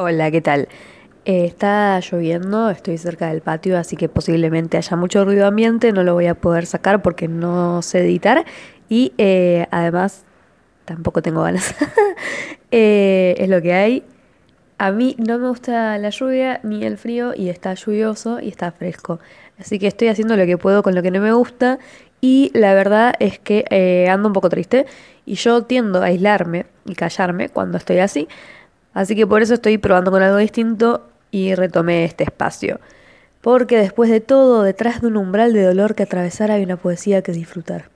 Hola, 0.00 0.30
¿qué 0.30 0.40
tal? 0.40 0.68
Eh, 1.24 1.44
está 1.44 1.98
lloviendo, 1.98 2.70
estoy 2.70 2.98
cerca 2.98 3.30
del 3.30 3.40
patio, 3.40 3.76
así 3.76 3.96
que 3.96 4.08
posiblemente 4.08 4.76
haya 4.76 4.96
mucho 4.96 5.24
ruido 5.24 5.44
ambiente, 5.44 5.90
no 5.90 6.04
lo 6.04 6.14
voy 6.14 6.26
a 6.26 6.36
poder 6.36 6.66
sacar 6.66 7.02
porque 7.02 7.26
no 7.26 7.82
sé 7.82 8.02
editar 8.02 8.44
y 8.88 9.12
eh, 9.18 9.66
además 9.72 10.22
tampoco 10.84 11.20
tengo 11.20 11.42
ganas. 11.42 11.74
Eh, 12.70 13.34
es 13.38 13.48
lo 13.48 13.60
que 13.62 13.72
hay. 13.72 14.04
A 14.76 14.92
mí 14.92 15.16
no 15.18 15.38
me 15.38 15.48
gusta 15.48 15.96
la 15.98 16.10
lluvia 16.10 16.60
ni 16.62 16.84
el 16.84 16.98
frío 16.98 17.32
y 17.34 17.48
está 17.48 17.72
lluvioso 17.74 18.40
y 18.40 18.48
está 18.48 18.70
fresco. 18.70 19.18
Así 19.58 19.78
que 19.78 19.88
estoy 19.88 20.08
haciendo 20.08 20.36
lo 20.36 20.44
que 20.44 20.58
puedo 20.58 20.82
con 20.82 20.94
lo 20.94 21.02
que 21.02 21.10
no 21.10 21.20
me 21.20 21.32
gusta 21.32 21.78
y 22.20 22.50
la 22.52 22.74
verdad 22.74 23.14
es 23.20 23.38
que 23.38 24.06
ando 24.10 24.28
un 24.28 24.34
poco 24.34 24.50
triste 24.50 24.84
y 25.24 25.34
yo 25.36 25.62
tiendo 25.62 26.02
a 26.02 26.06
aislarme 26.06 26.66
y 26.84 26.94
callarme 26.94 27.48
cuando 27.48 27.78
estoy 27.78 28.00
así. 28.00 28.28
Así 28.94 29.14
que 29.14 29.26
por 29.26 29.42
eso 29.42 29.54
estoy 29.54 29.78
probando 29.78 30.10
con 30.10 30.22
algo 30.22 30.38
distinto 30.38 31.06
y 31.30 31.54
retomé 31.54 32.04
este 32.04 32.24
espacio. 32.24 32.80
Porque 33.40 33.78
después 33.78 34.10
de 34.10 34.20
todo, 34.20 34.62
detrás 34.62 35.00
de 35.00 35.08
un 35.08 35.16
umbral 35.16 35.52
de 35.52 35.62
dolor 35.62 35.94
que 35.94 36.02
atravesar 36.02 36.50
hay 36.50 36.62
una 36.62 36.76
poesía 36.76 37.22
que 37.22 37.32
disfrutar. 37.32 37.90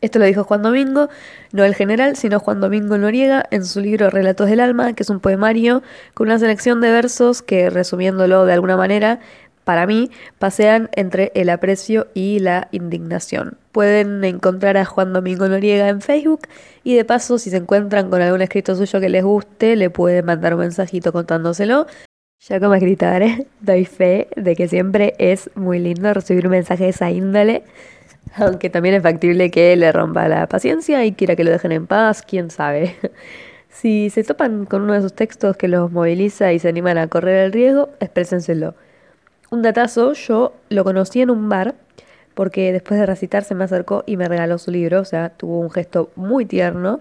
Esto 0.00 0.18
lo 0.18 0.24
dijo 0.24 0.44
Juan 0.44 0.62
Domingo, 0.62 1.10
no 1.52 1.62
el 1.62 1.74
general, 1.74 2.16
sino 2.16 2.40
Juan 2.40 2.60
Domingo 2.60 2.96
Noriega 2.96 3.44
en 3.50 3.66
su 3.66 3.80
libro 3.80 4.08
Relatos 4.08 4.48
del 4.48 4.60
Alma, 4.60 4.94
que 4.94 5.02
es 5.02 5.10
un 5.10 5.20
poemario 5.20 5.82
con 6.14 6.28
una 6.28 6.38
selección 6.38 6.80
de 6.80 6.90
versos 6.90 7.42
que, 7.42 7.68
resumiéndolo 7.68 8.46
de 8.46 8.54
alguna 8.54 8.78
manera, 8.78 9.20
para 9.70 9.86
mí, 9.86 10.10
pasean 10.40 10.90
entre 10.96 11.30
el 11.36 11.48
aprecio 11.48 12.08
y 12.12 12.40
la 12.40 12.66
indignación. 12.72 13.56
Pueden 13.70 14.24
encontrar 14.24 14.76
a 14.76 14.84
Juan 14.84 15.12
Domingo 15.12 15.46
Noriega 15.46 15.88
en 15.88 16.00
Facebook 16.00 16.40
y 16.82 16.96
de 16.96 17.04
paso, 17.04 17.38
si 17.38 17.50
se 17.50 17.58
encuentran 17.58 18.10
con 18.10 18.20
algún 18.20 18.42
escrito 18.42 18.74
suyo 18.74 18.98
que 18.98 19.08
les 19.08 19.22
guste, 19.22 19.76
le 19.76 19.88
pueden 19.88 20.24
mandar 20.24 20.54
un 20.54 20.60
mensajito 20.62 21.12
contándoselo. 21.12 21.86
Yo 22.40 22.58
como 22.58 22.74
escritora 22.74 23.38
doy 23.60 23.84
fe 23.84 24.26
de 24.34 24.56
que 24.56 24.66
siempre 24.66 25.14
es 25.18 25.48
muy 25.54 25.78
lindo 25.78 26.12
recibir 26.12 26.46
un 26.46 26.50
mensaje 26.50 26.82
de 26.82 26.90
esa 26.90 27.12
índole 27.12 27.62
aunque 28.34 28.70
también 28.70 28.96
es 28.96 29.04
factible 29.04 29.52
que 29.52 29.76
le 29.76 29.92
rompa 29.92 30.26
la 30.26 30.48
paciencia 30.48 31.04
y 31.04 31.12
quiera 31.12 31.36
que 31.36 31.44
lo 31.44 31.52
dejen 31.52 31.70
en 31.70 31.86
paz, 31.86 32.22
quién 32.22 32.50
sabe. 32.50 32.96
Si 33.72 34.10
se 34.10 34.24
topan 34.24 34.66
con 34.66 34.82
uno 34.82 34.94
de 34.94 35.00
sus 35.00 35.14
textos 35.14 35.56
que 35.56 35.68
los 35.68 35.92
moviliza 35.92 36.52
y 36.52 36.58
se 36.58 36.68
animan 36.68 36.98
a 36.98 37.06
correr 37.06 37.44
el 37.44 37.52
riesgo, 37.52 37.90
exprésenselo. 38.00 38.74
Un 39.50 39.62
datazo, 39.62 40.12
yo 40.12 40.54
lo 40.68 40.84
conocí 40.84 41.20
en 41.20 41.30
un 41.30 41.48
bar 41.48 41.74
porque 42.34 42.72
después 42.72 42.98
de 43.00 43.06
recitar 43.06 43.44
se 43.44 43.54
me 43.54 43.64
acercó 43.64 44.04
y 44.06 44.16
me 44.16 44.28
regaló 44.28 44.58
su 44.58 44.70
libro, 44.70 45.00
o 45.00 45.04
sea, 45.04 45.30
tuvo 45.30 45.58
un 45.60 45.70
gesto 45.70 46.10
muy 46.16 46.46
tierno. 46.46 47.00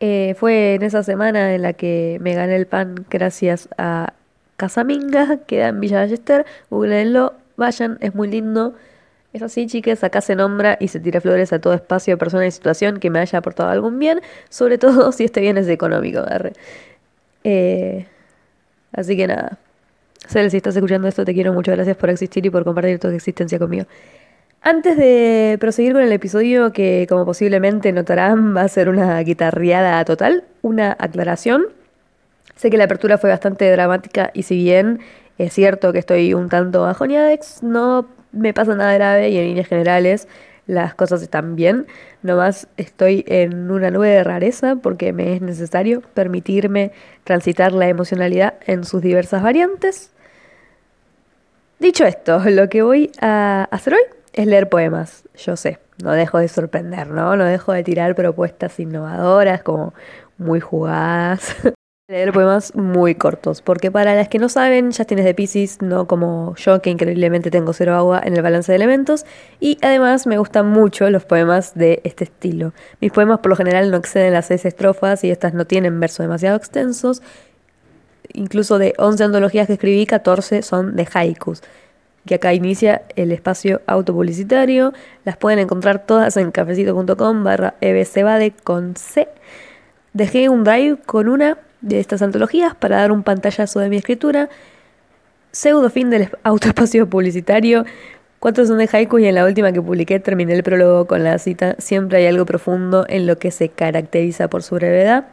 Eh, 0.00 0.34
fue 0.38 0.74
en 0.74 0.82
esa 0.82 1.02
semana 1.02 1.54
en 1.54 1.62
la 1.62 1.72
que 1.74 2.18
me 2.20 2.34
gané 2.34 2.56
el 2.56 2.66
pan 2.66 3.06
gracias 3.10 3.68
a 3.76 4.14
Casaminga, 4.56 5.38
que 5.46 5.58
da 5.58 5.68
en 5.68 5.80
Villa 5.80 5.98
Ballester. 6.00 6.46
Googleenlo, 6.70 7.34
vayan, 7.56 7.98
es 8.00 8.14
muy 8.14 8.28
lindo. 8.28 8.74
Es 9.32 9.42
así, 9.42 9.66
chicas, 9.66 10.04
acá 10.04 10.20
se 10.20 10.36
nombra 10.36 10.76
y 10.80 10.88
se 10.88 11.00
tira 11.00 11.20
flores 11.20 11.52
a 11.52 11.60
todo 11.60 11.74
espacio, 11.74 12.18
persona 12.18 12.46
y 12.46 12.50
situación 12.50 12.98
que 13.00 13.10
me 13.10 13.20
haya 13.20 13.38
aportado 13.38 13.70
algún 13.70 13.98
bien, 13.98 14.20
sobre 14.48 14.78
todo 14.78 15.12
si 15.12 15.24
este 15.24 15.40
bien 15.40 15.58
es 15.58 15.68
económico. 15.68 16.24
Eh, 17.44 18.06
así 18.92 19.16
que 19.16 19.26
nada. 19.26 19.58
Cel, 20.28 20.50
si 20.50 20.58
estás 20.58 20.76
escuchando 20.76 21.08
esto, 21.08 21.24
te 21.24 21.34
quiero 21.34 21.52
mucho. 21.52 21.72
Gracias 21.72 21.96
por 21.96 22.10
existir 22.10 22.44
y 22.46 22.50
por 22.50 22.64
compartir 22.64 22.98
tu 22.98 23.08
existencia 23.08 23.58
conmigo. 23.58 23.86
Antes 24.62 24.96
de 24.98 25.56
proseguir 25.58 25.94
con 25.94 26.02
el 26.02 26.12
episodio, 26.12 26.72
que 26.72 27.06
como 27.08 27.24
posiblemente 27.24 27.92
notarán 27.92 28.54
va 28.54 28.62
a 28.62 28.68
ser 28.68 28.90
una 28.90 29.18
guitarreada 29.20 30.04
total, 30.04 30.44
una 30.60 30.94
aclaración. 30.98 31.68
Sé 32.56 32.68
que 32.68 32.76
la 32.76 32.84
apertura 32.84 33.16
fue 33.16 33.30
bastante 33.30 33.70
dramática 33.70 34.30
y 34.34 34.42
si 34.42 34.56
bien 34.56 35.00
es 35.38 35.54
cierto 35.54 35.94
que 35.94 35.98
estoy 35.98 36.34
un 36.34 36.50
tanto 36.50 36.82
bajoneada, 36.82 37.34
no 37.62 38.06
me 38.32 38.52
pasa 38.52 38.74
nada 38.74 38.92
grave 38.92 39.30
y 39.30 39.38
en 39.38 39.44
líneas 39.46 39.66
generales 39.66 40.28
las 40.66 40.94
cosas 40.94 41.22
están 41.22 41.56
bien. 41.56 41.86
Nomás 42.22 42.68
estoy 42.76 43.24
en 43.26 43.70
una 43.70 43.90
nube 43.90 44.08
de 44.08 44.22
rareza 44.22 44.76
porque 44.76 45.14
me 45.14 45.34
es 45.34 45.40
necesario 45.40 46.02
permitirme 46.12 46.92
transitar 47.24 47.72
la 47.72 47.88
emocionalidad 47.88 48.54
en 48.66 48.84
sus 48.84 49.00
diversas 49.00 49.42
variantes. 49.42 50.12
Dicho 51.80 52.04
esto, 52.04 52.42
lo 52.50 52.68
que 52.68 52.82
voy 52.82 53.10
a 53.20 53.64
hacer 53.70 53.94
hoy 53.94 54.02
es 54.34 54.46
leer 54.46 54.68
poemas. 54.68 55.24
Yo 55.34 55.56
sé, 55.56 55.78
no 56.04 56.12
dejo 56.12 56.38
de 56.38 56.48
sorprender, 56.48 57.08
¿no? 57.08 57.36
No 57.36 57.44
dejo 57.44 57.72
de 57.72 57.82
tirar 57.82 58.14
propuestas 58.14 58.78
innovadoras, 58.78 59.62
como 59.62 59.94
muy 60.36 60.60
jugadas. 60.60 61.56
Leer 62.08 62.32
poemas 62.32 62.74
muy 62.74 63.14
cortos, 63.14 63.62
porque 63.62 63.92
para 63.92 64.16
las 64.16 64.28
que 64.28 64.40
no 64.40 64.48
saben, 64.48 64.90
ya 64.90 65.04
tienes 65.04 65.24
de 65.24 65.32
Pisces, 65.32 65.80
no 65.80 66.08
como 66.08 66.56
yo, 66.56 66.82
que 66.82 66.90
increíblemente 66.90 67.52
tengo 67.52 67.72
cero 67.72 67.94
agua 67.94 68.20
en 68.24 68.34
el 68.34 68.42
balance 68.42 68.72
de 68.72 68.76
elementos, 68.76 69.24
y 69.60 69.78
además 69.80 70.26
me 70.26 70.36
gustan 70.36 70.66
mucho 70.66 71.08
los 71.08 71.24
poemas 71.24 71.72
de 71.76 72.00
este 72.02 72.24
estilo. 72.24 72.72
Mis 73.00 73.12
poemas 73.12 73.38
por 73.38 73.50
lo 73.50 73.56
general 73.56 73.92
no 73.92 73.96
exceden 73.96 74.32
las 74.32 74.46
seis 74.46 74.64
estrofas 74.64 75.22
y 75.22 75.30
estas 75.30 75.54
no 75.54 75.66
tienen 75.66 76.00
versos 76.00 76.24
demasiado 76.24 76.56
extensos. 76.56 77.22
Incluso 78.32 78.78
de 78.78 78.94
11 78.98 79.24
antologías 79.24 79.66
que 79.66 79.74
escribí, 79.74 80.06
14 80.06 80.62
son 80.62 80.96
de 80.96 81.06
haikus. 81.12 81.62
Que 82.26 82.36
acá 82.36 82.52
inicia 82.52 83.02
el 83.16 83.32
espacio 83.32 83.80
autopublicitario. 83.86 84.92
Las 85.24 85.36
pueden 85.36 85.58
encontrar 85.58 86.06
todas 86.06 86.36
en 86.36 86.50
cafecito.com 86.50 87.44
barra 87.44 87.74
ebcebade 87.80 88.52
con 88.62 88.94
C. 88.96 89.28
Dejé 90.12 90.48
un 90.48 90.64
drive 90.64 90.98
con 91.06 91.28
una 91.28 91.58
de 91.80 92.00
estas 92.00 92.20
antologías 92.22 92.74
para 92.74 92.98
dar 92.98 93.12
un 93.12 93.22
pantallazo 93.22 93.80
de 93.80 93.88
mi 93.88 93.96
escritura. 93.96 94.48
Pseudo 95.52 95.90
fin 95.90 96.10
del 96.10 96.28
autoespacio 96.42 97.08
publicitario. 97.08 97.84
Cuatro 98.38 98.64
son 98.64 98.78
de 98.78 98.88
haiku 98.90 99.18
y 99.18 99.26
en 99.26 99.34
la 99.34 99.44
última 99.44 99.72
que 99.72 99.82
publiqué 99.82 100.18
terminé 100.18 100.54
el 100.54 100.62
prólogo 100.62 101.06
con 101.06 101.22
la 101.22 101.38
cita 101.38 101.76
Siempre 101.78 102.18
hay 102.18 102.26
algo 102.26 102.46
profundo 102.46 103.04
en 103.08 103.26
lo 103.26 103.38
que 103.38 103.50
se 103.50 103.68
caracteriza 103.68 104.48
por 104.48 104.62
su 104.62 104.76
brevedad. 104.76 105.26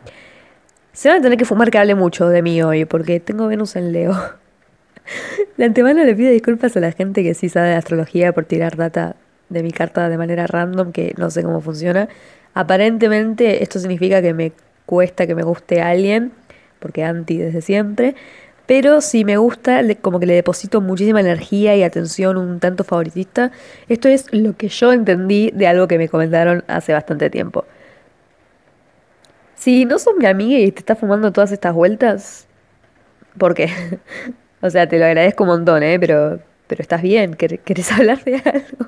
Se 0.97 1.09
van 1.09 1.19
a 1.19 1.22
tener 1.22 1.38
que 1.38 1.46
fumar 1.46 1.69
que 1.69 1.78
hable 1.78 1.94
mucho 1.94 2.28
de 2.28 2.41
mí 2.41 2.59
hoy 2.63 2.85
porque 2.85 3.19
tengo 3.19 3.46
Venus 3.46 3.75
en 3.75 3.91
Leo. 3.91 4.16
De 5.56 5.66
antemano 5.66 6.03
le 6.03 6.16
pido 6.16 6.31
disculpas 6.31 6.75
a 6.75 6.80
la 6.80 6.91
gente 6.91 7.22
que 7.22 7.35
sí 7.35 7.50
sabe 7.50 7.68
de 7.68 7.75
astrología 7.75 8.34
por 8.34 8.46
tirar 8.46 8.75
data 8.78 9.16
de 9.50 9.62
mi 9.62 9.69
carta 9.69 10.09
de 10.09 10.18
manera 10.18 10.47
random 10.47 10.91
que 10.91 11.13
no 11.16 11.30
sé 11.30 11.44
cómo 11.44 11.62
funciona. 11.62 12.09
Aparentemente 12.56 13.62
esto 13.62 13.78
significa 13.78 14.24
que 14.24 14.34
me 14.34 14.53
cuesta 14.88 15.28
que 15.28 15.35
me 15.35 15.44
guste 15.44 15.84
alguien, 15.84 16.31
porque 16.80 17.03
anti 17.03 17.38
desde 17.38 17.62
siempre. 17.62 18.16
Pero 18.66 19.00
si 19.02 19.24
me 19.24 19.38
gusta, 19.38 19.81
como 20.02 20.19
que 20.19 20.25
le 20.25 20.34
deposito 20.34 20.81
muchísima 20.81 21.22
energía 21.22 21.75
y 21.75 21.84
atención, 21.84 22.38
un 22.38 22.59
tanto 22.59 22.84
favoritista. 22.84 23.52
Esto 23.88 24.08
es 24.08 24.34
lo 24.34 24.58
que 24.58 24.69
yo 24.69 24.91
entendí 24.91 25.52
de 25.52 25.68
algo 25.68 25.88
que 25.88 26.00
me 26.00 26.09
comentaron 26.09 26.64
hace 26.68 26.91
bastante 26.91 27.29
tiempo. 27.29 27.66
Si 29.67 29.83
no 29.83 30.00
sos 30.00 30.16
mi 30.16 30.25
amiga 30.25 30.59
y 30.59 30.72
te 30.72 30.79
estás 30.79 30.97
fumando 30.97 31.33
todas 31.33 31.51
estas 31.51 31.73
vueltas, 31.73 32.47
¿por 33.38 33.53
qué? 33.53 33.69
o 34.61 34.69
sea, 34.69 34.88
te 34.88 34.97
lo 34.97 35.03
agradezco 35.03 35.44
un 35.44 35.50
montón, 35.50 35.83
¿eh? 35.83 36.00
Pero, 36.00 36.39
pero 36.67 36.81
estás 36.81 37.01
bien, 37.01 37.33
¿querés 37.33 37.91
hablar 37.91 38.23
de 38.23 38.35
algo? 38.35 38.88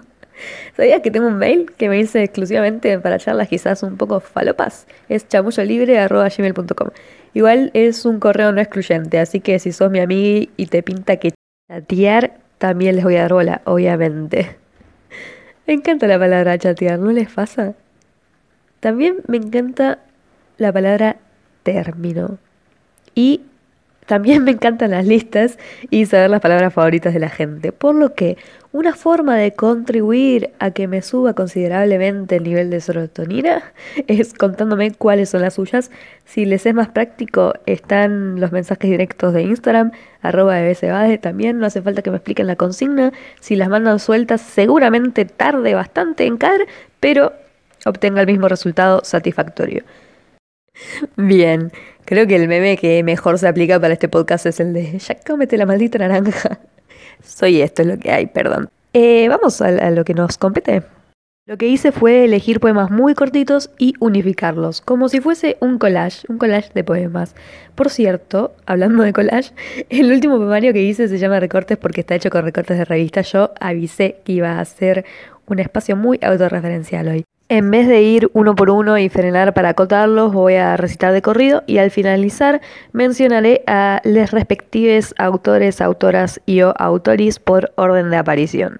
¿Sabías 0.78 1.02
que 1.02 1.12
tengo 1.12 1.28
un 1.28 1.36
mail 1.36 1.70
que 1.78 1.90
me 1.90 1.98
dice 1.98 2.24
exclusivamente 2.24 2.98
para 2.98 3.20
charlas 3.20 3.50
quizás 3.50 3.84
un 3.84 3.98
poco 3.98 4.22
falopas? 4.22 4.88
Es 5.10 5.28
chamullolibre.gmail.com 5.28 6.88
Igual 7.34 7.72
es 7.74 8.06
un 8.06 8.22
correo 8.22 8.54
no 8.54 8.62
excluyente, 8.62 9.20
así 9.20 9.42
que 9.42 9.60
si 9.60 9.74
sos 9.74 9.92
mi 9.92 10.00
amiga 10.00 10.50
y 10.56 10.66
te 10.68 10.82
pinta 10.82 11.18
que 11.18 11.34
chatear, 11.70 12.38
también 12.58 12.96
les 12.96 13.04
voy 13.04 13.18
a 13.18 13.24
dar 13.24 13.34
bola, 13.34 13.62
obviamente. 13.66 14.56
Me 15.68 15.74
encanta 15.74 16.08
la 16.08 16.18
palabra 16.18 16.58
chatear, 16.58 17.00
¿no 17.00 17.12
les 17.12 17.30
pasa? 17.30 17.74
También 18.80 19.18
me 19.28 19.36
encanta 19.36 20.00
la 20.60 20.72
palabra 20.72 21.18
término. 21.64 22.38
Y 23.16 23.42
también 24.10 24.44
me 24.46 24.52
encantan 24.52 24.92
las 24.92 25.06
listas 25.06 25.58
y 25.90 26.06
saber 26.06 26.30
las 26.30 26.42
palabras 26.42 26.74
favoritas 26.74 27.14
de 27.14 27.20
la 27.20 27.30
gente, 27.30 27.72
por 27.72 27.96
lo 27.96 28.16
que 28.16 28.38
una 28.72 28.94
forma 28.96 29.36
de 29.36 29.54
contribuir 29.54 30.52
a 30.60 30.72
que 30.72 30.88
me 30.88 31.02
suba 31.02 31.34
considerablemente 31.34 32.36
el 32.36 32.44
nivel 32.44 32.70
de 32.70 32.82
serotonina 32.82 33.64
es 34.08 34.34
contándome 34.34 34.92
cuáles 34.92 35.30
son 35.30 35.42
las 35.42 35.56
suyas. 35.56 35.92
Si 36.26 36.46
les 36.46 36.66
es 36.66 36.74
más 36.74 36.90
práctico, 36.90 37.54
están 37.66 38.40
los 38.40 38.52
mensajes 38.52 38.90
directos 38.90 39.34
de 39.34 39.44
Instagram, 39.44 39.92
arroba 40.22 40.56
de 40.56 41.20
también, 41.20 41.60
no 41.60 41.66
hace 41.66 41.82
falta 41.82 42.02
que 42.02 42.12
me 42.12 42.18
expliquen 42.18 42.48
la 42.48 42.56
consigna. 42.56 43.12
Si 43.40 43.56
las 43.56 43.70
mandan 43.70 44.00
sueltas, 44.00 44.42
seguramente 44.42 45.26
tarde 45.26 45.74
bastante 45.74 46.26
en 46.26 46.38
caer, 46.38 46.68
pero 47.00 47.34
obtenga 47.86 48.22
el 48.22 48.28
mismo 48.28 48.48
resultado 48.48 49.02
satisfactorio. 49.04 49.84
Bien, 51.16 51.72
creo 52.06 52.28
que 52.28 52.36
el 52.36 52.48
meme 52.48 52.78
que 52.78 53.04
mejor 53.04 53.38
se 53.40 53.48
aplica 53.48 53.80
para 53.80 53.94
este 53.94 54.10
podcast 54.10 54.46
es 54.46 54.60
el 54.60 54.74
de 54.74 54.98
ya 54.98 55.16
cómete 55.26 55.58
la 55.58 55.66
maldita 55.66 56.00
naranja. 56.00 56.60
Soy 57.24 57.62
esto, 57.62 57.82
es 57.82 57.88
lo 57.88 57.98
que 57.98 58.12
hay, 58.12 58.28
perdón. 58.28 58.70
Eh, 58.94 59.28
vamos 59.30 59.62
a, 59.62 59.92
lo 59.92 60.04
que 60.04 60.14
nos 60.14 60.38
compete. 60.38 60.84
Lo 61.46 61.58
que 61.58 61.68
hice 61.68 61.92
fue 61.92 62.26
elegir 62.26 62.60
poemas 62.60 62.92
muy 62.92 63.16
cortitos 63.16 63.72
y 63.80 63.96
unificarlos, 64.00 64.82
como 64.82 65.10
si 65.10 65.20
fuese 65.20 65.58
un 65.60 65.80
collage, 65.80 66.26
un 66.30 66.38
collage 66.38 66.70
de 66.76 66.84
poemas. 66.84 67.36
Por 67.74 67.90
cierto, 67.90 68.54
hablando 68.68 69.04
de 69.04 69.14
collage, 69.14 69.54
el 69.90 70.12
último 70.12 70.38
poemario 70.38 70.74
que 70.74 70.84
hice 70.84 71.08
se 71.08 71.18
llama 71.18 71.40
Recortes 71.40 71.78
porque 71.78 72.02
está 72.02 72.16
hecho 72.16 72.30
con 72.30 72.44
recortes 72.44 72.78
de 72.78 72.86
revista. 72.86 73.22
Yo 73.22 73.52
avisé 73.60 74.18
que 74.24 74.34
iba 74.34 74.60
a 74.60 74.66
ser 74.66 75.06
un 75.48 75.60
espacio 75.60 75.96
muy 75.96 76.20
autorreferencial 76.22 77.08
hoy. 77.08 77.26
En 77.52 77.72
vez 77.72 77.88
de 77.88 78.04
ir 78.04 78.30
uno 78.34 78.54
por 78.54 78.70
uno 78.70 79.00
y 79.00 79.10
frenar 79.10 79.56
para 79.56 79.70
acotarlos, 79.70 80.32
voy 80.32 80.54
a 80.54 80.78
recitar 80.78 81.14
de 81.14 81.24
corrido 81.24 81.64
y 81.66 81.80
al 81.80 81.90
finalizar 81.90 82.62
mencionaré 82.92 83.64
a 83.66 84.02
los 84.04 84.30
respectivos 84.30 85.16
autores, 85.18 85.82
autoras 85.82 86.42
y 86.46 86.62
o 86.62 86.76
autoris 86.78 87.40
por 87.40 87.72
orden 87.76 88.12
de 88.12 88.18
aparición. 88.18 88.80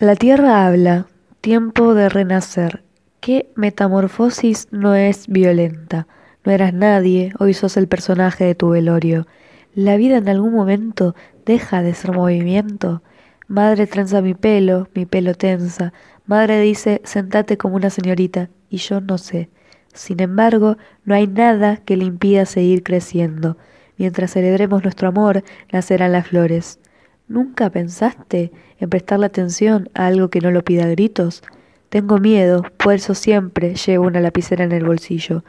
La 0.00 0.16
tierra 0.16 0.66
habla, 0.66 1.06
tiempo 1.40 1.94
de 1.94 2.08
renacer. 2.08 2.82
¿Qué 3.20 3.48
metamorfosis 3.54 4.66
no 4.72 4.96
es 4.96 5.28
violenta? 5.28 6.08
No 6.44 6.50
eras 6.50 6.74
nadie, 6.74 7.32
hoy 7.38 7.54
sos 7.54 7.76
el 7.76 7.86
personaje 7.86 8.44
de 8.44 8.56
tu 8.56 8.70
velorio. 8.70 9.28
La 9.72 9.96
vida 9.96 10.16
en 10.16 10.28
algún 10.28 10.52
momento 10.52 11.14
deja 11.46 11.80
de 11.80 11.94
ser 11.94 12.10
movimiento. 12.10 13.02
Madre 13.46 13.86
trenza 13.86 14.20
mi 14.20 14.34
pelo, 14.34 14.88
mi 14.94 15.06
pelo 15.06 15.34
tensa. 15.34 15.92
Madre 16.26 16.60
dice, 16.60 17.02
sentate 17.04 17.58
como 17.58 17.76
una 17.76 17.90
señorita, 17.90 18.48
y 18.70 18.78
yo 18.78 19.00
no 19.00 19.18
sé. 19.18 19.50
Sin 19.92 20.20
embargo, 20.20 20.78
no 21.04 21.14
hay 21.14 21.26
nada 21.26 21.76
que 21.76 21.96
le 21.96 22.06
impida 22.06 22.46
seguir 22.46 22.82
creciendo. 22.82 23.58
Mientras 23.98 24.32
celebremos 24.32 24.82
nuestro 24.82 25.08
amor, 25.08 25.44
nacerán 25.70 26.12
las 26.12 26.28
flores. 26.28 26.80
¿Nunca 27.28 27.70
pensaste 27.70 28.52
en 28.78 28.90
prestarle 28.90 29.26
atención 29.26 29.90
a 29.94 30.06
algo 30.06 30.30
que 30.30 30.40
no 30.40 30.50
lo 30.50 30.64
pida 30.64 30.84
a 30.84 30.88
gritos? 30.88 31.42
Tengo 31.90 32.18
miedo, 32.18 32.64
por 32.78 32.94
eso 32.94 33.14
siempre 33.14 33.74
llevo 33.74 34.06
una 34.06 34.20
lapicera 34.20 34.64
en 34.64 34.72
el 34.72 34.84
bolsillo. 34.84 35.44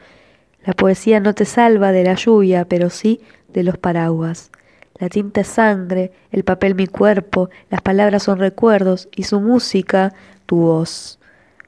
La 0.64 0.74
poesía 0.74 1.20
no 1.20 1.34
te 1.34 1.44
salva 1.44 1.90
de 1.92 2.04
la 2.04 2.14
lluvia, 2.14 2.66
pero 2.66 2.90
sí 2.90 3.20
de 3.52 3.62
los 3.62 3.78
paraguas. 3.78 4.50
La 4.98 5.08
tinta 5.08 5.42
es 5.42 5.48
sangre, 5.48 6.12
el 6.30 6.44
papel 6.44 6.74
mi 6.74 6.86
cuerpo, 6.86 7.50
las 7.70 7.82
palabras 7.82 8.22
son 8.22 8.38
recuerdos 8.38 9.08
y 9.14 9.24
su 9.24 9.40
música 9.40 10.14
tu 10.46 10.56
voz. 10.56 11.18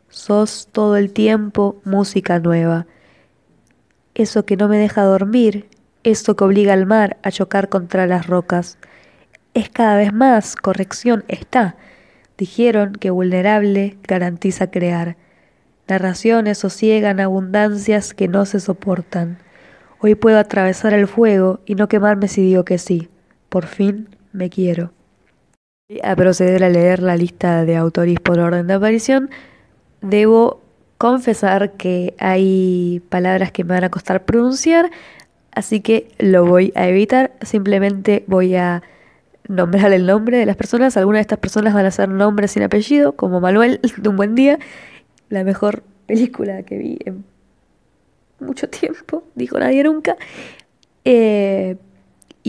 Sos 0.09 0.69
todo 0.73 0.97
el 0.97 1.13
tiempo 1.13 1.81
música 1.85 2.39
nueva. 2.39 2.87
Eso 4.15 4.47
que 4.47 4.57
no 4.57 4.69
me 4.69 4.79
deja 4.79 5.03
dormir, 5.03 5.69
eso 6.05 6.37
que 6.37 6.45
obliga 6.45 6.73
al 6.73 6.87
mar 6.87 7.19
a 7.23 7.31
chocar 7.31 7.69
contra 7.69 8.07
las 8.07 8.27
rocas 8.27 8.79
es 9.59 9.71
cada 9.71 9.97
vez 9.97 10.13
más, 10.13 10.57
corrección 10.57 11.25
está. 11.27 11.77
Dijeron 12.37 12.93
que 12.93 13.11
vulnerable 13.11 13.99
garantiza 14.07 14.71
crear. 14.71 15.17
Narraciones 15.89 16.59
sosiegan 16.59 17.19
abundancias 17.19 18.15
que 18.15 18.29
no 18.29 18.47
se 18.47 18.61
soportan. 18.61 19.39
Hoy 20.01 20.15
puedo 20.15 20.39
atravesar 20.39 20.93
el 20.93 21.09
fuego 21.09 21.61
y 21.67 21.75
no 21.75 21.89
quemarme 21.89 22.29
si 22.29 22.43
digo 22.43 22.65
que 22.65 22.79
sí. 22.79 23.09
Por 23.49 23.67
fin 23.67 24.09
me 24.33 24.51
quiero. 24.51 24.93
A 26.03 26.15
proceder 26.17 26.65
a 26.65 26.69
leer 26.69 27.03
la 27.03 27.17
lista 27.17 27.65
de 27.65 27.77
autores 27.77 28.21
por 28.21 28.39
orden 28.39 28.67
de 28.67 28.75
aparición, 28.75 29.31
debo 30.03 30.61
confesar 30.99 31.73
que 31.73 32.15
hay 32.19 33.01
palabras 33.09 33.53
que 33.53 33.65
me 33.65 33.75
van 33.75 33.85
a 33.85 33.91
costar 33.91 34.25
pronunciar, 34.25 34.91
así 35.53 35.81
que 35.81 36.09
lo 36.19 36.45
voy 36.45 36.73
a 36.75 36.89
evitar. 36.89 37.33
Simplemente 37.41 38.25
voy 38.27 38.55
a 38.57 38.83
nombrar 39.49 39.93
el 39.93 40.05
nombre 40.05 40.37
de 40.37 40.47
las 40.47 40.57
personas. 40.57 40.97
Algunas 40.97 41.21
de 41.21 41.23
estas 41.23 41.39
personas 41.39 41.73
van 41.73 41.87
a 41.87 41.91
ser 41.91 42.09
nombres 42.09 42.51
sin 42.51 42.63
apellido, 42.63 43.13
como 43.13 43.41
Manuel 43.41 43.81
de 43.97 44.09
Un 44.09 44.17
Buen 44.17 44.35
Día, 44.35 44.59
la 45.31 45.43
mejor 45.45 45.83
película 46.07 46.63
que 46.65 46.77
vi 46.77 46.99
en 47.05 47.25
mucho 48.41 48.69
tiempo, 48.69 49.25
dijo 49.35 49.59
nadie 49.59 49.83
nunca. 49.85 50.17
Eh, 51.05 51.77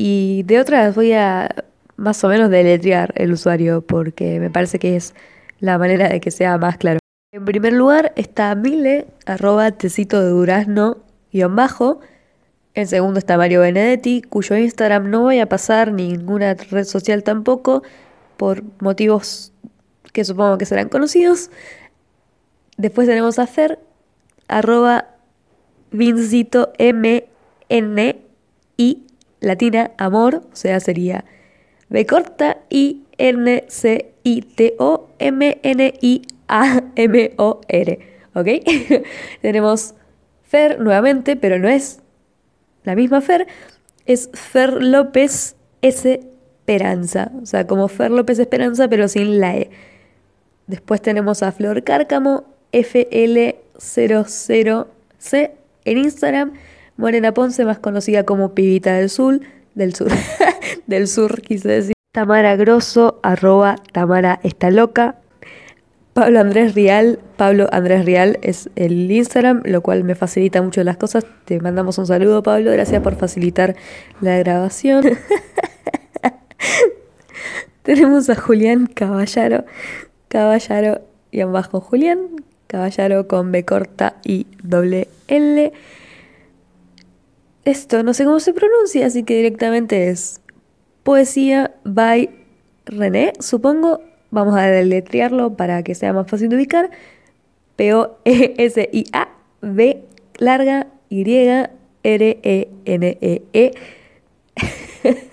y 0.01 0.43
de 0.43 0.61
otras 0.61 0.95
voy 0.95 1.11
a 1.11 1.53
más 1.97 2.23
o 2.23 2.29
menos 2.29 2.49
deletrear 2.49 3.11
el 3.17 3.33
usuario 3.33 3.81
porque 3.81 4.39
me 4.39 4.49
parece 4.49 4.79
que 4.79 4.95
es 4.95 5.13
la 5.59 5.77
manera 5.77 6.07
de 6.07 6.21
que 6.21 6.31
sea 6.31 6.57
más 6.57 6.77
claro. 6.77 6.99
En 7.33 7.43
primer 7.43 7.73
lugar 7.73 8.13
está 8.15 8.55
Mile, 8.55 9.07
arroba 9.25 9.71
tecito 9.71 10.21
de 10.21 10.29
durazno, 10.29 10.99
guion 11.33 11.53
bajo. 11.53 11.99
En 12.75 12.87
segundo 12.87 13.19
está 13.19 13.35
Mario 13.35 13.59
Benedetti, 13.59 14.21
cuyo 14.21 14.55
Instagram 14.55 15.09
no 15.09 15.23
voy 15.23 15.39
a 15.39 15.49
pasar, 15.49 15.91
ninguna 15.91 16.53
red 16.53 16.85
social 16.85 17.23
tampoco, 17.23 17.83
por 18.37 18.63
motivos 18.79 19.51
que 20.13 20.23
supongo 20.23 20.57
que 20.57 20.65
serán 20.65 20.87
conocidos. 20.87 21.51
Después 22.77 23.05
tenemos 23.05 23.37
a 23.37 23.47
Fer, 23.47 23.79
arroba 24.47 25.09
Vincito 25.91 26.71
M 26.77 27.27
N 27.67 28.21
I 28.77 29.03
latina 29.39 29.91
amor, 29.97 30.43
o 30.51 30.55
sea, 30.55 30.79
sería 30.79 31.25
B 31.89 32.05
corta 32.05 32.59
I 32.69 33.03
N 33.17 33.65
C 33.67 34.13
I 34.23 34.41
T 34.41 34.75
O 34.79 35.09
M 35.19 35.59
N 35.63 35.93
I 36.01 36.21
A 36.47 36.83
M 36.95 37.33
O 37.37 37.61
R. 37.67 37.99
¿Ok? 38.33 38.47
tenemos 39.41 39.95
Fer 40.43 40.79
nuevamente, 40.79 41.35
pero 41.35 41.59
no 41.59 41.67
es 41.67 41.99
la 42.83 42.95
misma 42.95 43.21
Fer, 43.21 43.47
es 44.05 44.29
Fer 44.33 44.81
López 44.81 45.55
Esperanza. 45.81 47.31
O 47.41 47.45
sea, 47.45 47.67
como 47.67 47.87
Fer 47.87 48.11
López 48.11 48.39
Esperanza, 48.39 48.87
pero 48.87 49.07
sin 49.07 49.39
la 49.39 49.55
E. 49.57 49.69
Después 50.67 51.01
tenemos 51.01 51.43
a 51.43 51.51
Flor 51.51 51.83
Cárcamo, 51.83 52.45
FL00C 52.71 55.51
en 55.85 55.97
Instagram. 55.97 56.53
Morena 56.99 57.33
Ponce, 57.33 57.63
más 57.63 57.79
conocida 57.79 58.25
como 58.25 58.53
Pibita 58.53 58.91
del 58.91 59.09
Sur, 59.09 59.39
del 59.73 59.95
Sur, 59.95 60.11
del 60.87 61.07
Sur, 61.07 61.41
quise 61.41 61.69
decir. 61.69 61.93
Tamara 62.11 62.57
Grosso, 62.57 63.21
arroba 63.23 63.77
Tamara 63.93 64.41
está. 64.43 64.69
Pablo 66.13 66.39
Andrés 66.41 66.75
Rial, 66.75 67.19
Pablo 67.37 67.69
Andrés 67.71 68.03
Rial 68.03 68.37
es 68.41 68.69
el 68.75 69.09
Instagram, 69.09 69.61
lo 69.63 69.81
cual 69.81 70.03
me 70.03 70.15
facilita 70.15 70.61
mucho 70.61 70.83
las 70.83 70.97
cosas. 70.97 71.25
Te 71.45 71.61
mandamos 71.61 71.97
un 71.99 72.05
saludo, 72.05 72.43
Pablo. 72.43 72.69
Gracias 72.73 73.01
por 73.01 73.15
facilitar 73.15 73.77
la 74.19 74.37
grabación. 74.37 75.05
Tenemos 77.83 78.29
a 78.29 78.35
Julián 78.35 78.87
Caballaro, 78.87 79.63
Caballaro 80.27 80.99
y 81.31 81.39
abajo 81.39 81.79
Julián, 81.79 82.19
Caballaro 82.67 83.29
con 83.29 83.53
B 83.53 83.63
corta 83.63 84.17
y 84.25 84.47
doble 84.61 85.07
L. 85.29 85.71
Esto 87.65 88.03
no 88.03 88.13
sé 88.13 88.25
cómo 88.25 88.39
se 88.39 88.53
pronuncia, 88.53 89.05
así 89.05 89.23
que 89.23 89.35
directamente 89.35 90.09
es 90.09 90.41
Poesía 91.03 91.75
by 91.83 92.29
René, 92.85 93.33
supongo, 93.39 94.01
Vamos 94.31 94.55
a 94.55 94.67
deletrearlo 94.67 95.55
para 95.55 95.81
que 95.83 95.95
sea 95.95 96.13
más 96.13 96.27
fácil 96.27 96.49
de 96.49 96.57
ubicar. 96.57 96.91
P-O-E-S-I-A 97.75 99.29
B 99.61 100.03
larga 100.37 100.87
Y 101.09 101.23
R-E-N-E-E. 102.03 103.71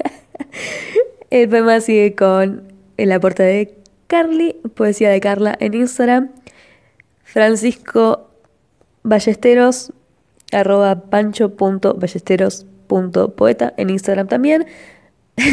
El 1.30 1.48
poema 1.48 1.80
sigue 1.80 2.14
con 2.14 2.72
el 2.96 3.12
aporte 3.12 3.42
de 3.42 3.74
Carly, 4.06 4.56
poesía 4.74 5.10
de 5.10 5.20
Carla 5.20 5.56
en 5.60 5.74
Instagram. 5.74 6.30
Francisco 7.24 8.30
Ballesteros, 9.02 9.92
arroba 10.52 11.10
pancho.ballesteros.poeta 11.10 13.74
en 13.76 13.90
Instagram 13.90 14.28
también. 14.28 14.66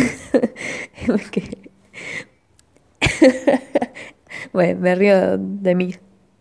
bueno, 4.54 4.80
me 4.80 4.96
río 4.96 5.38
de 5.38 5.76
mí 5.76 5.96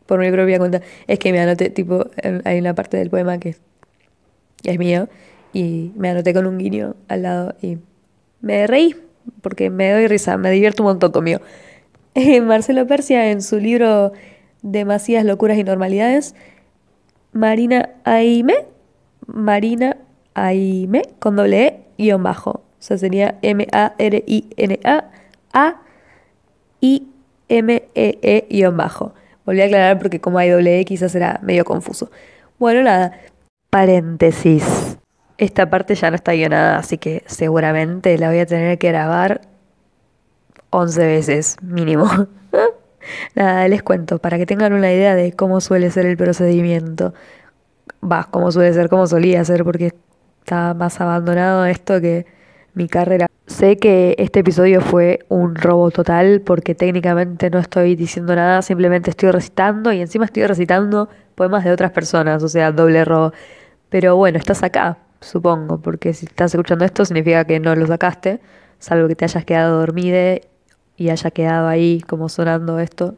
por 0.07 0.21
mi 0.21 0.31
propia 0.31 0.59
cuenta. 0.59 0.81
Es 1.07 1.19
que 1.19 1.33
me 1.33 1.41
anoté, 1.41 1.71
tipo, 1.71 2.07
hay 2.45 2.59
una 2.59 2.75
parte 2.75 2.97
del 2.97 3.11
poema 3.11 3.39
que 3.39 3.57
es 4.65 4.79
mío 4.79 5.09
y 5.53 5.93
me 5.97 6.11
anoté 6.11 6.35
con 6.35 6.47
un 6.47 6.59
guiño 6.59 6.97
al 7.09 7.23
lado 7.23 7.55
y 7.61 7.79
me 8.41 8.67
reí 8.67 8.97
porque 9.41 9.71
me 9.71 9.93
doy 9.93 10.09
risa, 10.09 10.37
me 10.37 10.51
divierto 10.51 10.83
un 10.83 10.91
montón 10.91 11.13
conmigo. 11.13 11.41
Marcelo 12.43 12.87
Persia 12.87 13.31
en 13.31 13.43
su 13.43 13.59
libro 13.59 14.13
Demasiadas 14.63 15.27
locuras 15.27 15.59
y 15.59 15.65
normalidades, 15.65 16.35
Marina 17.33 17.91
Aime, 18.05 18.67
Marina 19.27 19.97
Aime 20.35 21.03
con 21.19 21.37
doble 21.37 21.67
E 21.67 21.85
guion 21.99 22.23
bajo. 22.23 22.51
O 22.51 22.63
sea, 22.79 22.99
sería 22.99 23.39
M-A-R-I-N-A 23.43 25.05
A 25.53 25.77
I-M-E-E-bajo. 26.81 27.15
Volví 29.45 29.61
a 29.63 29.65
aclarar 29.67 29.99
porque 29.99 30.21
como 30.21 30.39
hay 30.39 30.51
doble 30.51 30.81
E 30.81 30.85
quizás 30.85 31.15
era 31.15 31.39
medio 31.43 31.65
confuso. 31.65 32.11
Bueno, 32.59 32.83
nada. 32.83 33.19
Paréntesis. 33.71 34.99
Esta 35.39 35.71
parte 35.71 35.95
ya 35.95 36.11
no 36.11 36.17
está 36.17 36.33
guionada, 36.33 36.79
así 36.79 36.99
que 36.99 37.23
seguramente 37.27 38.19
la 38.19 38.29
voy 38.29 38.41
a 38.41 38.47
tener 38.47 38.79
que 38.79 38.89
grabar 38.89 39.41
11 40.71 41.07
veces 41.07 41.57
mínimo. 41.63 42.09
Nada, 43.35 43.69
les 43.69 43.83
cuento, 43.83 44.19
para 44.19 44.39
que 44.39 44.47
tengan 44.47 44.73
una 44.73 44.93
idea 44.93 45.15
de 45.15 45.33
cómo 45.33 45.61
suele 45.61 45.91
ser 45.91 46.07
el 46.07 46.17
procedimiento. 46.17 47.15
Va, 48.03 48.29
cómo 48.31 48.51
suele 48.53 48.73
ser, 48.73 48.89
cómo 48.89 49.07
solía 49.07 49.45
ser, 49.45 49.65
porque 49.65 49.93
está 50.41 50.75
más 50.75 51.01
abandonado 51.01 51.65
esto 51.67 52.01
que 52.01 52.27
mi 52.75 52.89
carrera. 52.89 53.27
Sé 53.47 53.77
que 53.77 54.15
este 54.19 54.41
episodio 54.41 54.81
fue 54.81 55.21
un 55.29 55.55
robo 55.55 55.91
total 55.91 56.41
porque 56.41 56.75
técnicamente 56.75 57.51
no 57.51 57.59
estoy 57.59 57.97
diciendo 57.97 58.35
nada, 58.35 58.63
simplemente 58.63 59.11
estoy 59.11 59.31
recitando 59.31 59.93
y 59.93 60.01
encima 60.01 60.25
estoy 60.25 60.47
recitando 60.47 61.09
poemas 61.35 61.65
de 61.65 61.73
otras 61.73 61.91
personas, 61.93 62.43
o 62.43 62.49
sea, 62.49 62.73
doble 62.73 63.05
robo. 63.05 63.33
Pero 63.91 64.17
bueno, 64.17 64.39
estás 64.39 64.63
acá, 64.63 64.99
supongo, 65.21 65.81
porque 65.81 66.15
si 66.15 66.27
estás 66.27 66.55
escuchando 66.55 66.85
esto 66.85 67.05
significa 67.05 67.45
que 67.45 67.61
no 67.61 67.75
lo 67.77 67.87
sacaste, 67.87 68.41
salvo 68.79 69.09
que 69.09 69.17
te 69.17 69.25
hayas 69.27 69.45
quedado 69.45 69.79
dormida 69.81 70.37
y 70.97 71.11
haya 71.11 71.31
quedado 71.31 71.69
ahí 71.69 72.01
como 72.03 72.29
sonando 72.29 72.79
esto. 72.79 73.15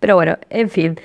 Pero 0.00 0.16
bueno, 0.16 0.36
en 0.50 0.68
fin, 0.70 0.96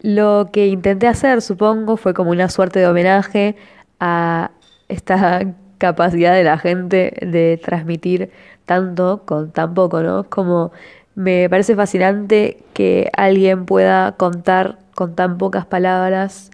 lo 0.00 0.50
que 0.52 0.66
intenté 0.68 1.08
hacer, 1.08 1.42
supongo, 1.42 1.96
fue 1.96 2.14
como 2.14 2.30
una 2.30 2.48
suerte 2.48 2.80
de 2.80 2.86
homenaje 2.86 3.56
a 4.00 4.50
esta 4.88 5.42
capacidad 5.78 6.34
de 6.34 6.44
la 6.44 6.58
gente 6.58 7.12
de 7.20 7.60
transmitir 7.62 8.30
tanto 8.64 9.22
con 9.24 9.50
tan 9.52 9.74
poco, 9.74 10.02
¿no? 10.02 10.24
Como 10.24 10.72
me 11.14 11.48
parece 11.48 11.74
fascinante 11.76 12.58
que 12.74 13.10
alguien 13.16 13.66
pueda 13.66 14.12
contar 14.12 14.78
con 14.94 15.14
tan 15.14 15.38
pocas 15.38 15.66
palabras 15.66 16.50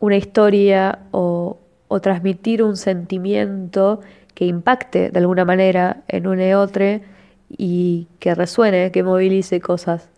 una 0.00 0.16
historia 0.16 1.00
o, 1.10 1.58
o 1.88 2.00
transmitir 2.00 2.62
un 2.62 2.76
sentimiento 2.76 4.00
que 4.34 4.46
impacte 4.46 5.10
de 5.10 5.18
alguna 5.18 5.44
manera 5.44 5.98
en 6.08 6.26
un 6.26 6.40
y 6.40 6.54
otro 6.54 7.00
y 7.56 8.08
que 8.18 8.34
resuene, 8.34 8.90
que 8.92 9.02
movilice 9.02 9.60
cosas. 9.60 10.08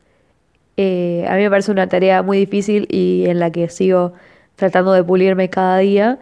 Eh, 0.77 1.27
a 1.29 1.37
mí 1.37 1.43
me 1.43 1.51
parece 1.51 1.71
una 1.71 1.89
tarea 1.89 2.23
muy 2.23 2.39
difícil 2.39 2.87
y 2.91 3.25
en 3.27 3.39
la 3.39 3.51
que 3.51 3.69
sigo 3.69 4.15
tratando 4.57 4.93
de 4.93 5.05
pulirme 5.05 5.51
cada 5.51 5.79
día. 5.79 6.19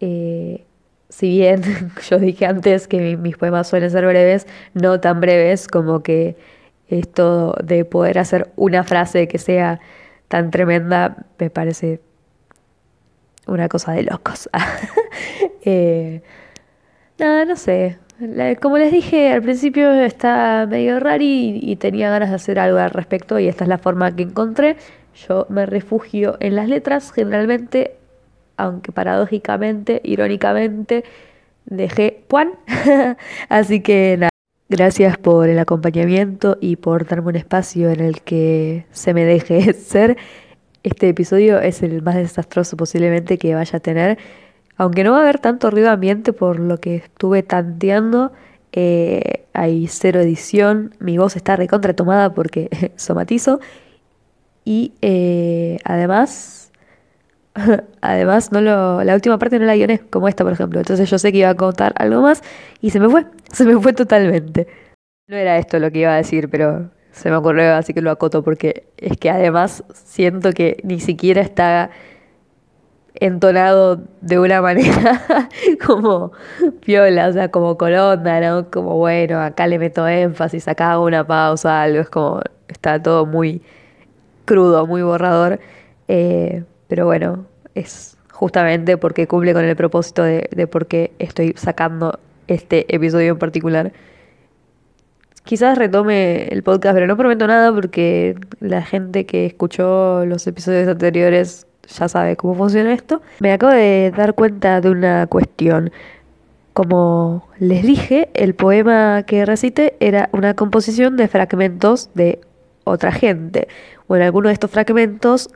Eh, 0.00 0.64
si 1.08 1.30
bien 1.30 1.62
yo 2.10 2.18
dije 2.18 2.46
antes 2.46 2.88
que 2.88 3.16
mis 3.16 3.36
poemas 3.36 3.68
suelen 3.68 3.90
ser 3.90 4.06
breves, 4.06 4.46
no 4.74 5.00
tan 5.00 5.20
breves 5.20 5.68
como 5.68 6.02
que 6.02 6.36
esto 6.88 7.54
de 7.64 7.84
poder 7.84 8.18
hacer 8.18 8.52
una 8.56 8.84
frase 8.84 9.26
que 9.28 9.38
sea 9.38 9.80
tan 10.28 10.50
tremenda 10.50 11.26
me 11.38 11.50
parece 11.50 12.00
una 13.46 13.68
cosa 13.68 13.92
de 13.92 14.02
locos. 14.04 14.48
eh, 15.64 16.22
no, 17.18 17.44
no 17.44 17.56
sé. 17.56 17.98
Como 18.62 18.78
les 18.78 18.92
dije 18.92 19.30
al 19.30 19.42
principio, 19.42 19.92
está 19.92 20.66
medio 20.66 20.98
raro 21.00 21.22
y, 21.22 21.76
tenía 21.76 22.08
ganas 22.08 22.30
de 22.30 22.36
hacer 22.36 22.58
algo 22.58 22.78
al 22.78 22.90
respecto 22.90 23.38
y 23.38 23.46
esta 23.46 23.64
es 23.64 23.68
la 23.68 23.76
forma 23.76 24.14
que 24.16 24.22
encontré. 24.22 24.76
Yo 25.28 25.46
me 25.50 25.66
refugio 25.66 26.38
en 26.40 26.56
las 26.56 26.68
letras, 26.68 27.12
generalmente 27.12 27.96
aunque 28.56 28.90
paradójicamente, 28.90 30.00
irónicamente, 30.02 31.04
dejé 31.66 32.24
Juan. 32.30 32.52
Así 33.50 33.82
que 33.82 34.16
nada, 34.18 34.30
gracias 34.70 35.18
por 35.18 35.50
el 35.50 35.58
acompañamiento 35.58 36.56
y 36.58 36.76
por 36.76 37.06
darme 37.06 37.28
un 37.28 37.36
espacio 37.36 37.90
en 37.90 38.00
el 38.00 38.22
que 38.22 38.86
se 38.92 39.12
me 39.12 39.26
deje 39.26 39.72
ser. 39.74 40.16
Este 40.82 41.10
episodio 41.10 41.60
es 41.60 41.82
el 41.82 42.00
más 42.00 42.14
desastroso 42.14 42.78
posiblemente 42.78 43.36
que 43.36 43.54
vaya 43.54 43.76
a 43.76 43.80
tener. 43.80 44.16
Aunque 44.76 45.04
no 45.04 45.12
va 45.12 45.18
a 45.18 45.22
haber 45.22 45.38
tanto 45.38 45.70
ruido 45.70 45.90
ambiente 45.90 46.32
por 46.32 46.58
lo 46.58 46.78
que 46.78 46.96
estuve 46.96 47.42
tanteando, 47.42 48.32
eh, 48.72 49.46
hay 49.54 49.86
cero 49.88 50.20
edición, 50.20 50.94
mi 50.98 51.18
voz 51.18 51.36
está 51.36 51.56
recontratomada 51.56 52.34
porque 52.34 52.68
somatizo 52.96 53.60
y 54.64 54.92
eh, 55.00 55.78
además 55.84 56.66
Además, 58.00 58.52
no 58.52 58.60
lo, 58.60 59.02
la 59.04 59.14
última 59.14 59.38
parte 59.38 59.58
no 59.58 59.66
la 59.66 59.76
guioné, 59.76 59.98
como 59.98 60.28
esta, 60.28 60.44
por 60.44 60.52
ejemplo. 60.52 60.80
Entonces 60.80 61.08
yo 61.10 61.18
sé 61.18 61.32
que 61.32 61.38
iba 61.38 61.50
a 61.50 61.54
contar 61.54 61.92
algo 61.96 62.22
más 62.22 62.42
y 62.80 62.90
se 62.90 63.00
me 63.00 63.08
fue, 63.08 63.26
se 63.52 63.64
me 63.64 63.78
fue 63.80 63.92
totalmente. 63.92 64.66
No 65.28 65.36
era 65.36 65.58
esto 65.58 65.78
lo 65.78 65.90
que 65.90 66.00
iba 66.00 66.12
a 66.12 66.16
decir, 66.16 66.48
pero 66.48 66.90
se 67.12 67.30
me 67.30 67.36
ocurrió, 67.36 67.74
así 67.74 67.94
que 67.94 68.02
lo 68.02 68.10
acoto, 68.10 68.42
porque 68.44 68.86
es 68.98 69.16
que 69.16 69.30
además 69.30 69.84
siento 69.92 70.52
que 70.52 70.80
ni 70.84 71.00
siquiera 71.00 71.40
está 71.40 71.90
entonado 73.20 74.00
de 74.20 74.38
una 74.38 74.60
manera 74.62 75.48
como 75.84 76.32
piola, 76.84 77.28
o 77.28 77.32
sea, 77.32 77.50
como 77.50 77.76
colonda, 77.76 78.40
¿no? 78.40 78.70
Como 78.70 78.96
bueno, 78.96 79.40
acá 79.40 79.66
le 79.66 79.78
meto 79.78 80.06
énfasis, 80.06 80.68
acá 80.68 80.92
hago 80.92 81.04
una 81.04 81.26
pausa, 81.26 81.82
algo, 81.82 82.00
es 82.00 82.10
como, 82.10 82.42
está 82.68 83.02
todo 83.02 83.26
muy 83.26 83.62
crudo, 84.44 84.86
muy 84.86 85.02
borrador. 85.02 85.60
Eh, 86.08 86.64
pero 86.88 87.06
bueno, 87.06 87.46
es 87.74 88.16
justamente 88.32 88.96
porque 88.96 89.26
cumple 89.26 89.54
con 89.54 89.64
el 89.64 89.76
propósito 89.76 90.22
de, 90.22 90.48
de 90.54 90.66
por 90.66 90.86
qué 90.86 91.12
estoy 91.18 91.54
sacando 91.56 92.18
este 92.48 92.94
episodio 92.94 93.32
en 93.32 93.38
particular. 93.38 93.92
Quizás 95.44 95.78
retome 95.78 96.48
el 96.48 96.62
podcast, 96.64 96.94
pero 96.94 97.06
no 97.06 97.16
prometo 97.16 97.46
nada 97.46 97.72
porque 97.72 98.34
la 98.60 98.82
gente 98.82 99.26
que 99.26 99.46
escuchó 99.46 100.26
los 100.26 100.44
episodios 100.46 100.88
anteriores 100.88 101.65
ya 101.86 102.08
sabe 102.08 102.36
cómo 102.36 102.54
funciona 102.54 102.92
esto. 102.92 103.22
Me 103.40 103.52
acabo 103.52 103.72
de 103.72 104.12
dar 104.16 104.34
cuenta 104.34 104.80
de 104.80 104.90
una 104.90 105.26
cuestión. 105.26 105.90
Como 106.72 107.48
les 107.58 107.82
dije, 107.82 108.28
el 108.34 108.54
poema 108.54 109.22
que 109.26 109.46
recité 109.46 109.96
era 110.00 110.28
una 110.32 110.54
composición 110.54 111.16
de 111.16 111.28
fragmentos 111.28 112.10
de 112.14 112.40
otra 112.84 113.12
gente. 113.12 113.68
Bueno, 114.08 114.24
algunos 114.24 114.50
de 114.50 114.54
estos 114.54 114.70
fragmentos 114.70 115.50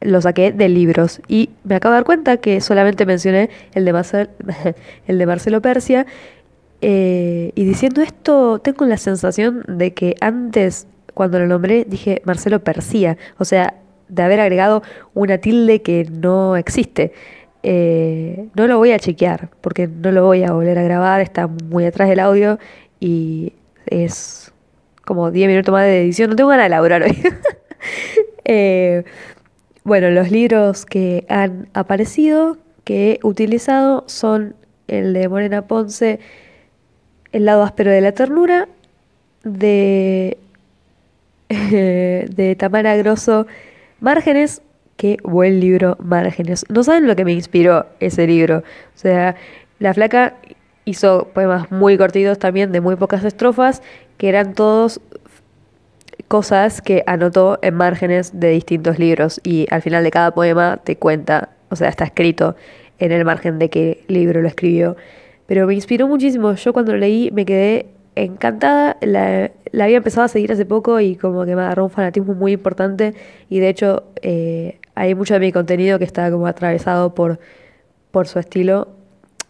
lo 0.00 0.20
saqué 0.20 0.52
de 0.52 0.68
libros 0.68 1.20
y 1.28 1.50
me 1.64 1.74
acabo 1.74 1.92
de 1.92 1.98
dar 1.98 2.04
cuenta 2.04 2.36
que 2.38 2.60
solamente 2.60 3.06
mencioné 3.06 3.50
el 3.74 3.84
de, 3.84 3.92
Marcel, 3.92 4.30
el 5.06 5.18
de 5.18 5.26
Marcelo 5.26 5.60
Persia 5.60 6.06
eh, 6.80 7.52
y 7.54 7.64
diciendo 7.64 8.00
esto 8.00 8.58
tengo 8.60 8.86
la 8.86 8.96
sensación 8.96 9.62
de 9.68 9.92
que 9.92 10.16
antes 10.20 10.86
cuando 11.12 11.38
lo 11.38 11.46
nombré 11.46 11.84
dije 11.84 12.22
Marcelo 12.24 12.60
Persia, 12.60 13.18
o 13.38 13.44
sea, 13.44 13.74
de 14.10 14.22
haber 14.22 14.40
agregado 14.40 14.82
una 15.14 15.38
tilde 15.38 15.82
que 15.82 16.06
no 16.10 16.56
existe. 16.56 17.12
Eh, 17.62 18.48
no 18.54 18.66
lo 18.66 18.78
voy 18.78 18.92
a 18.92 18.98
chequear 18.98 19.50
porque 19.60 19.86
no 19.86 20.12
lo 20.12 20.24
voy 20.24 20.44
a 20.44 20.52
volver 20.52 20.78
a 20.78 20.82
grabar, 20.82 21.20
está 21.20 21.46
muy 21.46 21.84
atrás 21.84 22.08
del 22.08 22.20
audio 22.20 22.58
y 23.00 23.52
es 23.86 24.52
como 25.04 25.30
10 25.30 25.48
minutos 25.48 25.72
más 25.72 25.84
de 25.84 26.02
edición, 26.02 26.30
no 26.30 26.36
tengo 26.36 26.50
ganas 26.50 26.64
de 26.64 26.68
elaborar 26.68 27.02
hoy. 27.02 27.18
eh, 28.44 29.04
bueno, 29.84 30.10
los 30.10 30.30
libros 30.30 30.86
que 30.86 31.24
han 31.28 31.68
aparecido, 31.74 32.58
que 32.84 33.12
he 33.12 33.26
utilizado, 33.26 34.04
son 34.06 34.54
el 34.88 35.12
de 35.12 35.28
Morena 35.28 35.62
Ponce, 35.66 36.20
El 37.32 37.44
lado 37.44 37.62
áspero 37.62 37.90
de 37.90 38.00
la 38.00 38.12
ternura, 38.12 38.68
de, 39.44 40.38
de 41.48 42.56
Tamara 42.58 42.96
Grosso, 42.96 43.46
Márgenes, 44.00 44.62
qué 44.96 45.18
buen 45.22 45.60
libro, 45.60 45.96
Márgenes. 46.00 46.64
No 46.68 46.82
saben 46.82 47.06
lo 47.06 47.14
que 47.16 47.24
me 47.24 47.32
inspiró 47.32 47.86
ese 48.00 48.26
libro. 48.26 48.58
O 48.58 48.98
sea, 48.98 49.36
la 49.78 49.92
flaca 49.94 50.36
hizo 50.84 51.28
poemas 51.34 51.70
muy 51.70 51.98
cortitos 51.98 52.38
también, 52.38 52.72
de 52.72 52.80
muy 52.80 52.96
pocas 52.96 53.24
estrofas, 53.24 53.82
que 54.16 54.28
eran 54.28 54.54
todos 54.54 55.00
cosas 56.28 56.80
que 56.80 57.02
anotó 57.06 57.58
en 57.60 57.74
márgenes 57.74 58.38
de 58.38 58.50
distintos 58.50 58.98
libros 58.98 59.40
y 59.42 59.66
al 59.70 59.82
final 59.82 60.04
de 60.04 60.10
cada 60.10 60.32
poema 60.32 60.78
te 60.78 60.96
cuenta, 60.96 61.50
o 61.70 61.76
sea, 61.76 61.88
está 61.88 62.04
escrito 62.04 62.56
en 62.98 63.12
el 63.12 63.24
margen 63.24 63.58
de 63.58 63.68
qué 63.68 64.04
libro 64.08 64.40
lo 64.40 64.48
escribió. 64.48 64.96
Pero 65.46 65.66
me 65.66 65.74
inspiró 65.74 66.06
muchísimo. 66.06 66.54
Yo 66.54 66.72
cuando 66.72 66.92
lo 66.92 66.98
leí 66.98 67.30
me 67.32 67.44
quedé 67.44 67.86
encantada. 68.14 68.96
La, 69.00 69.50
había 69.72 69.96
empezado 69.96 70.24
a 70.24 70.28
seguir 70.28 70.52
hace 70.52 70.66
poco 70.66 71.00
y 71.00 71.16
como 71.16 71.44
que 71.44 71.56
me 71.56 71.62
agarró 71.62 71.84
un 71.84 71.90
fanatismo 71.90 72.34
muy 72.34 72.52
importante. 72.52 73.14
Y 73.48 73.60
de 73.60 73.68
hecho 73.68 74.04
eh, 74.22 74.78
hay 74.94 75.14
mucho 75.14 75.34
de 75.34 75.40
mi 75.40 75.52
contenido 75.52 75.98
que 75.98 76.04
está 76.04 76.30
como 76.30 76.46
atravesado 76.46 77.14
por, 77.14 77.40
por 78.10 78.28
su 78.28 78.38
estilo. 78.38 78.88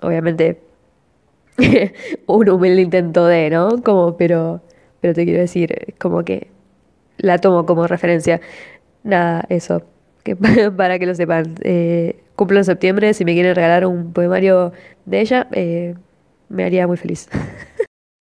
Obviamente 0.02 0.60
un 2.26 2.48
humilde 2.48 2.82
intento 2.82 3.26
de, 3.26 3.50
¿no? 3.50 3.82
Como, 3.82 4.16
pero, 4.16 4.62
pero 5.00 5.14
te 5.14 5.24
quiero 5.24 5.40
decir, 5.40 5.94
como 5.98 6.24
que 6.24 6.48
la 7.18 7.38
tomo 7.38 7.66
como 7.66 7.86
referencia. 7.86 8.40
Nada, 9.02 9.44
eso, 9.48 9.82
para 10.76 10.98
que 10.98 11.06
lo 11.06 11.14
sepan. 11.14 11.54
Eh, 11.62 12.20
cumplo 12.36 12.58
en 12.58 12.64
septiembre, 12.64 13.14
si 13.14 13.24
me 13.24 13.34
quieren 13.34 13.54
regalar 13.54 13.86
un 13.86 14.12
poemario 14.12 14.72
de 15.04 15.20
ella, 15.20 15.46
eh, 15.52 15.94
me 16.48 16.64
haría 16.64 16.86
muy 16.86 16.96
feliz. 16.96 17.28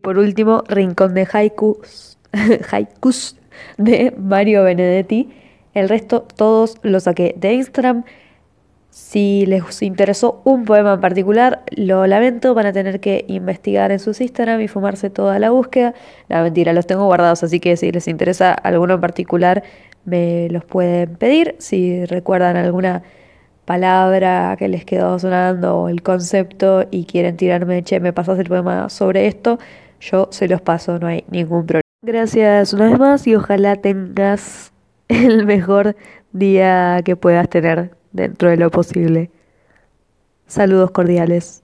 Por 0.02 0.18
último, 0.18 0.64
Rincón 0.68 1.14
de 1.14 1.28
Haikus, 1.32 2.18
Haikus 2.72 3.36
de 3.78 4.14
Mario 4.18 4.64
Benedetti. 4.64 5.30
El 5.74 5.90
resto, 5.90 6.26
todos 6.36 6.78
los 6.84 7.04
saqué 7.04 7.36
de 7.38 7.54
Instagram. 7.54 8.04
Si 8.90 9.46
les 9.46 9.82
interesó 9.84 10.42
un 10.46 10.66
poema 10.66 10.94
en 10.94 11.02
particular, 11.02 11.64
lo 11.76 12.08
lamento, 12.08 12.56
van 12.56 12.66
a 12.66 12.74
tener 12.74 13.00
que 13.00 13.24
investigar 13.28 13.92
en 13.92 14.00
sus 14.00 14.20
Instagram 14.20 14.62
y 14.62 14.68
fumarse 14.68 15.10
toda 15.10 15.38
la 15.38 15.52
búsqueda. 15.52 15.94
La 16.28 16.42
mentira, 16.42 16.74
los 16.74 16.88
tengo 16.88 17.06
guardados, 17.06 17.44
así 17.44 17.60
que 17.60 17.78
si 17.78 17.92
les 17.92 18.08
interesa 18.08 18.54
alguno 18.54 18.96
en 18.96 19.02
particular, 19.02 19.64
me 20.06 20.48
los 20.50 20.66
pueden 20.66 21.16
pedir. 21.18 21.56
Si 21.60 22.06
recuerdan 22.06 22.58
alguna 22.58 23.04
palabra 23.66 24.56
que 24.58 24.68
les 24.68 24.86
quedó 24.86 25.20
sonando 25.20 25.82
o 25.82 25.90
el 25.90 26.02
concepto 26.02 26.86
y 26.90 27.06
quieren 27.06 27.38
tirarme, 27.38 27.84
che, 27.84 28.00
me 28.00 28.14
pasas 28.14 28.40
el 28.40 28.48
poema 28.48 28.90
sobre 28.90 29.28
esto, 29.28 29.60
yo 30.00 30.28
se 30.32 30.48
los 30.48 30.62
paso, 30.62 31.00
no 31.00 31.08
hay 31.08 31.26
ningún 31.30 31.66
problema. 31.66 31.84
Gracias 32.02 32.74
una 32.74 32.90
vez 32.90 33.00
más 33.00 33.28
y 33.28 33.36
ojalá 33.36 33.76
tengas 33.76 34.72
el 35.08 35.46
mejor 35.46 35.96
día 36.32 37.02
que 37.04 37.16
puedas 37.16 37.50
tener 37.50 37.92
dentro 38.12 38.50
de 38.50 38.58
lo 38.58 38.72
posible. 38.72 39.32
Saludos 40.48 40.92
cordiales. 40.92 41.58